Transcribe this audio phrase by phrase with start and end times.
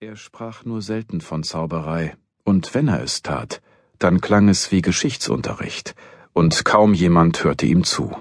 [0.00, 3.60] Er sprach nur selten von Zauberei, und wenn er es tat,
[3.98, 5.96] dann klang es wie Geschichtsunterricht,
[6.32, 8.14] und kaum jemand hörte ihm zu.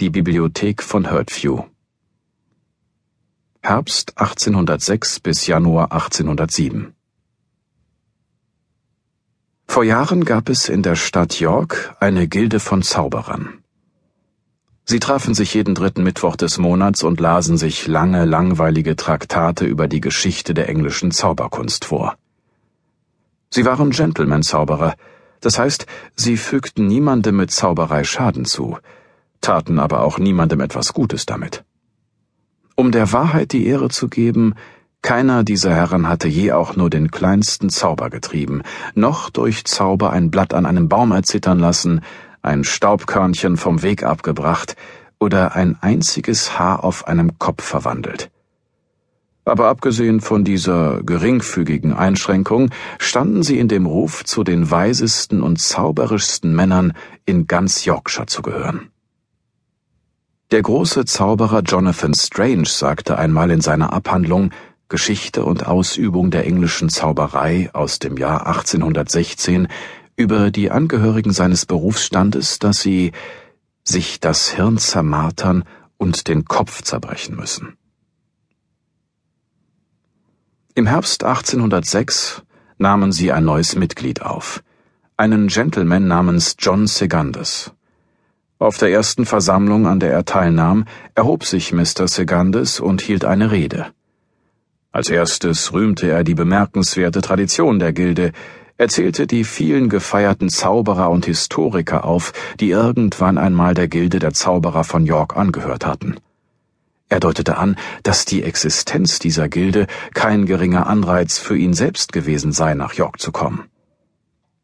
[0.00, 1.66] Die Bibliothek von Hurtview
[3.62, 6.92] Herbst 1806 bis Januar 1807
[9.68, 13.62] Vor Jahren gab es in der Stadt York eine Gilde von Zauberern.
[14.88, 19.88] Sie trafen sich jeden dritten Mittwoch des Monats und lasen sich lange, langweilige Traktate über
[19.88, 22.14] die Geschichte der englischen Zauberkunst vor.
[23.50, 24.94] Sie waren Gentleman-Zauberer,
[25.40, 28.78] das heißt, sie fügten niemandem mit Zauberei Schaden zu,
[29.40, 31.64] taten aber auch niemandem etwas Gutes damit.
[32.76, 34.54] Um der Wahrheit die Ehre zu geben,
[35.02, 38.62] keiner dieser Herren hatte je auch nur den kleinsten Zauber getrieben,
[38.94, 42.02] noch durch Zauber ein Blatt an einem Baum erzittern lassen,
[42.46, 44.76] ein Staubkörnchen vom Weg abgebracht
[45.18, 48.30] oder ein einziges Haar auf einem Kopf verwandelt.
[49.44, 55.60] Aber abgesehen von dieser geringfügigen Einschränkung standen sie in dem Ruf, zu den weisesten und
[55.60, 56.94] zauberischsten Männern
[57.24, 58.90] in ganz Yorkshire zu gehören.
[60.50, 64.50] Der große Zauberer Jonathan Strange sagte einmal in seiner Abhandlung
[64.88, 69.66] Geschichte und Ausübung der englischen Zauberei aus dem Jahr 1816
[70.16, 73.12] über die Angehörigen seines Berufsstandes, dass sie
[73.84, 75.64] sich das Hirn zermartern
[75.98, 77.76] und den Kopf zerbrechen müssen.
[80.74, 82.42] Im Herbst 1806
[82.78, 84.62] nahmen sie ein neues Mitglied auf,
[85.16, 87.72] einen Gentleman namens John Segundus.
[88.58, 92.08] Auf der ersten Versammlung, an der er teilnahm, erhob sich Mr.
[92.08, 93.92] Segundus und hielt eine Rede.
[94.96, 98.32] Als erstes rühmte er die bemerkenswerte Tradition der Gilde,
[98.78, 104.32] er zählte die vielen gefeierten Zauberer und Historiker auf, die irgendwann einmal der Gilde der
[104.32, 106.16] Zauberer von York angehört hatten.
[107.10, 112.52] Er deutete an, dass die Existenz dieser Gilde kein geringer Anreiz für ihn selbst gewesen
[112.52, 113.64] sei, nach York zu kommen.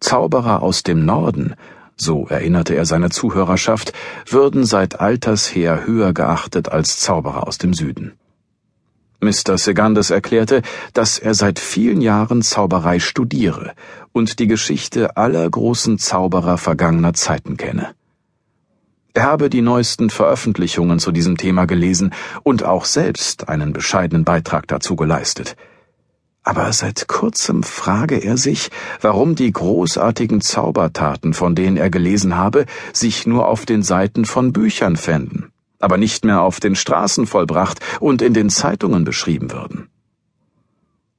[0.00, 1.54] Zauberer aus dem Norden,
[1.96, 3.92] so erinnerte er seine Zuhörerschaft,
[4.26, 8.14] würden seit alters her höher geachtet als Zauberer aus dem Süden.
[9.24, 9.58] Mr.
[9.58, 10.62] Segundus erklärte,
[10.92, 13.72] dass er seit vielen Jahren Zauberei studiere
[14.12, 17.94] und die Geschichte aller großen Zauberer vergangener Zeiten kenne.
[19.14, 22.12] Er habe die neuesten Veröffentlichungen zu diesem Thema gelesen
[22.42, 25.56] und auch selbst einen bescheidenen Beitrag dazu geleistet.
[26.42, 28.70] Aber seit kurzem frage er sich,
[29.00, 34.52] warum die großartigen Zaubertaten, von denen er gelesen habe, sich nur auf den Seiten von
[34.52, 35.53] Büchern fänden
[35.84, 39.88] aber nicht mehr auf den Straßen vollbracht und in den Zeitungen beschrieben würden.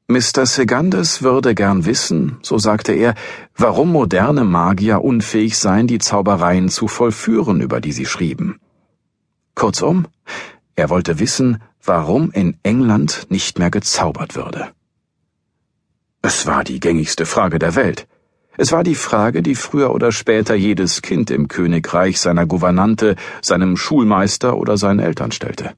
[0.08, 0.46] Mr.
[0.46, 3.16] Segundus würde gern wissen, so sagte er,
[3.56, 8.60] warum moderne Magier unfähig seien, die Zaubereien zu vollführen, über die sie schrieben.
[9.56, 10.06] Kurzum,
[10.76, 14.68] er wollte wissen, warum in England nicht mehr gezaubert würde.
[16.22, 18.08] Es war die gängigste Frage der Welt.
[18.58, 23.76] Es war die Frage, die früher oder später jedes Kind im Königreich seiner Gouvernante, seinem
[23.76, 25.74] Schulmeister oder seinen Eltern stellte.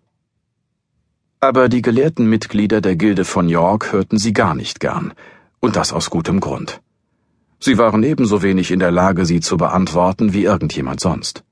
[1.39, 5.13] Aber die gelehrten Mitglieder der Gilde von York hörten sie gar nicht gern,
[5.59, 6.81] und das aus gutem Grund.
[7.59, 11.43] Sie waren ebenso wenig in der Lage, sie zu beantworten wie irgendjemand sonst.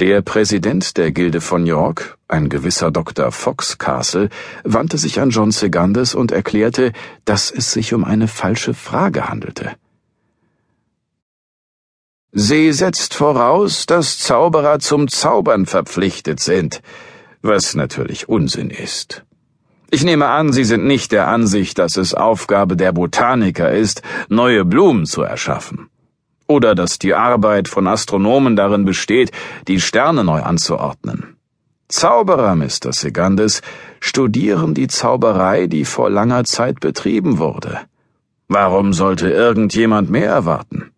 [0.00, 3.30] Der Präsident der Gilde von York, ein gewisser Dr.
[3.30, 4.28] Foxcastle,
[4.64, 6.92] wandte sich an John Segundus und erklärte,
[7.24, 9.76] dass es sich um eine falsche Frage handelte.
[12.32, 16.82] Sie setzt voraus, dass Zauberer zum Zaubern verpflichtet sind,
[17.40, 19.22] was natürlich Unsinn ist.
[19.92, 24.64] Ich nehme an, Sie sind nicht der Ansicht, dass es Aufgabe der Botaniker ist, neue
[24.64, 25.88] Blumen zu erschaffen
[26.46, 29.30] oder dass die Arbeit von Astronomen darin besteht,
[29.68, 31.36] die Sterne neu anzuordnen.
[31.88, 32.92] Zauberer, Mr.
[32.92, 33.62] Segundus,
[34.00, 37.80] studieren die Zauberei, die vor langer Zeit betrieben wurde.
[38.48, 40.90] Warum sollte irgendjemand mehr erwarten?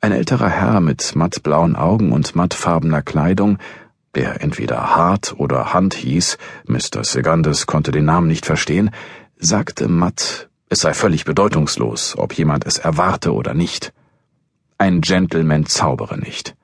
[0.00, 3.58] Ein älterer Herr mit mattblauen Augen und mattfarbener Kleidung,
[4.14, 7.04] der entweder Hart oder Hand hieß, Mr.
[7.04, 8.90] Segundus konnte den Namen nicht verstehen,
[9.38, 13.92] sagte matt es sei völlig bedeutungslos, ob jemand es erwarte oder nicht.
[14.78, 16.56] Ein Gentleman zaubere nicht.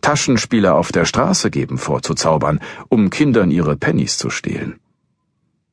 [0.00, 4.80] Taschenspieler auf der Straße geben vor zu zaubern, um Kindern ihre Pennies zu stehlen.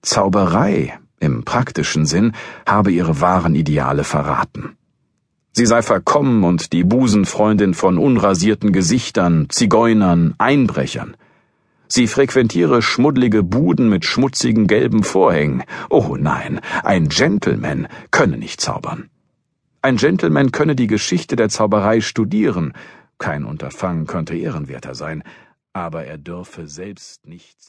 [0.02, 2.34] Zauberei im praktischen Sinn
[2.66, 4.76] habe ihre wahren Ideale verraten.
[5.54, 11.16] Sie sei verkommen und die Busenfreundin von unrasierten Gesichtern, Zigeunern, Einbrechern.
[11.92, 15.64] Sie frequentiere schmuddlige Buden mit schmutzigen gelben Vorhängen.
[15.90, 19.10] Oh nein, ein Gentleman könne nicht zaubern.
[19.82, 22.74] Ein Gentleman könne die Geschichte der Zauberei studieren,
[23.18, 25.24] kein Unterfangen könnte ehrenwerter sein,
[25.74, 27.68] aber er dürfe selbst nicht zaubern.